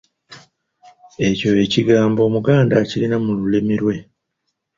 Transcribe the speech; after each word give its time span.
Ekyo 1.27 1.49
ekigmbo 1.63 2.21
Omuganda 2.27 2.73
akirina 2.81 3.17
mu 3.25 3.31
lulimi 3.39 3.75
lwe. 3.81 3.95